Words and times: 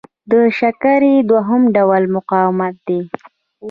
د 0.31 0.33
شکرې 0.59 1.15
دوهم 1.29 1.61
ډول 1.75 2.03
مقاومت 2.15 2.75
دی. 2.87 3.01